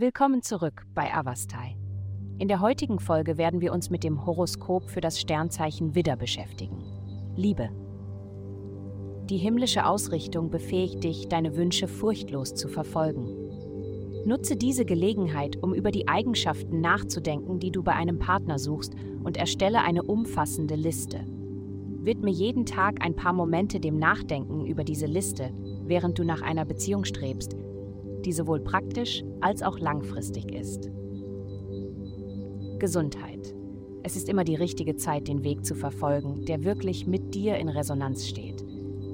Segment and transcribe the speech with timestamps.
[0.00, 1.74] Willkommen zurück bei Avastai.
[2.38, 6.84] In der heutigen Folge werden wir uns mit dem Horoskop für das Sternzeichen Widder beschäftigen.
[7.34, 7.70] Liebe.
[9.28, 13.26] Die himmlische Ausrichtung befähigt dich, deine Wünsche furchtlos zu verfolgen.
[14.24, 18.94] Nutze diese Gelegenheit, um über die Eigenschaften nachzudenken, die du bei einem Partner suchst,
[19.24, 21.26] und erstelle eine umfassende Liste.
[21.26, 25.50] Widme jeden Tag ein paar Momente dem Nachdenken über diese Liste,
[25.82, 27.56] während du nach einer Beziehung strebst,
[28.24, 30.90] die sowohl praktisch als auch langfristig ist.
[32.78, 33.54] Gesundheit.
[34.02, 37.68] Es ist immer die richtige Zeit, den Weg zu verfolgen, der wirklich mit dir in
[37.68, 38.64] Resonanz steht.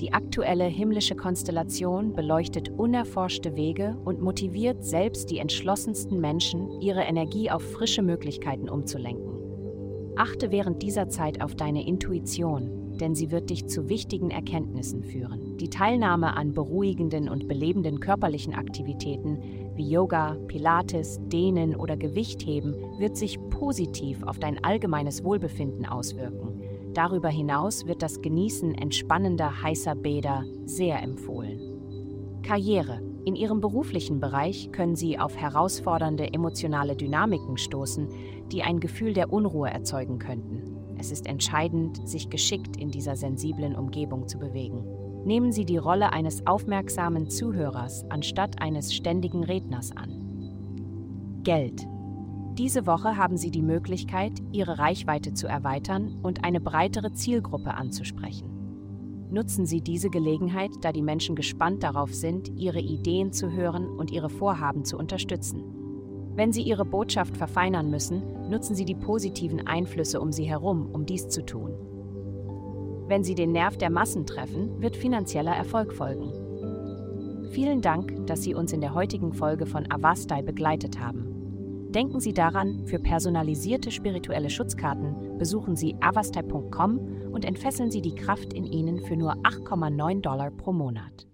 [0.00, 7.50] Die aktuelle himmlische Konstellation beleuchtet unerforschte Wege und motiviert selbst die entschlossensten Menschen, ihre Energie
[7.50, 9.32] auf frische Möglichkeiten umzulenken.
[10.16, 15.56] Achte während dieser Zeit auf deine Intuition, denn sie wird dich zu wichtigen Erkenntnissen führen.
[15.56, 19.40] Die Teilnahme an beruhigenden und belebenden körperlichen Aktivitäten
[19.74, 26.62] wie Yoga, Pilates, Dehnen oder Gewichtheben wird sich positiv auf dein allgemeines Wohlbefinden auswirken.
[26.94, 32.40] Darüber hinaus wird das Genießen entspannender heißer Bäder sehr empfohlen.
[32.42, 33.02] Karriere.
[33.24, 38.08] In Ihrem beruflichen Bereich können Sie auf herausfordernde emotionale Dynamiken stoßen,
[38.52, 40.81] die ein Gefühl der Unruhe erzeugen könnten.
[41.02, 44.84] Es ist entscheidend, sich geschickt in dieser sensiblen Umgebung zu bewegen.
[45.24, 51.40] Nehmen Sie die Rolle eines aufmerksamen Zuhörers anstatt eines ständigen Redners an.
[51.42, 51.88] Geld.
[52.56, 59.28] Diese Woche haben Sie die Möglichkeit, Ihre Reichweite zu erweitern und eine breitere Zielgruppe anzusprechen.
[59.28, 64.12] Nutzen Sie diese Gelegenheit, da die Menschen gespannt darauf sind, Ihre Ideen zu hören und
[64.12, 65.81] Ihre Vorhaben zu unterstützen.
[66.34, 71.04] Wenn Sie Ihre Botschaft verfeinern müssen, nutzen Sie die positiven Einflüsse um Sie herum, um
[71.04, 71.74] dies zu tun.
[73.06, 76.32] Wenn Sie den Nerv der Massen treffen, wird finanzieller Erfolg folgen.
[77.50, 81.90] Vielen Dank, dass Sie uns in der heutigen Folge von Avastai begleitet haben.
[81.90, 88.54] Denken Sie daran, für personalisierte spirituelle Schutzkarten besuchen Sie avastai.com und entfesseln Sie die Kraft
[88.54, 91.26] in Ihnen für nur 8,9 Dollar pro Monat.